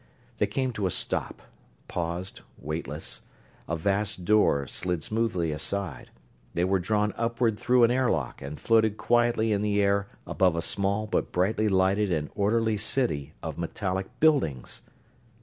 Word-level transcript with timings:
They 0.39 0.47
came 0.47 0.73
to 0.73 0.87
a 0.87 0.89
stop 0.89 1.43
paused, 1.87 2.41
weightless 2.57 3.21
a 3.69 3.77
vast 3.77 4.25
door 4.25 4.65
slid 4.65 5.03
smoothly 5.03 5.51
aside 5.51 6.09
they 6.55 6.63
were 6.63 6.79
drawn 6.79 7.13
upward 7.17 7.59
through 7.59 7.83
an 7.83 7.91
airlock 7.91 8.41
and 8.41 8.59
floated 8.59 8.97
quietly 8.97 9.51
in 9.51 9.61
the 9.61 9.79
air 9.79 10.07
above 10.25 10.55
a 10.55 10.63
small, 10.63 11.05
but 11.05 11.31
brightly 11.31 11.69
lighted 11.69 12.11
and 12.11 12.31
orderly 12.33 12.77
city 12.77 13.33
of 13.43 13.59
metallic 13.59 14.07
buildings! 14.19 14.81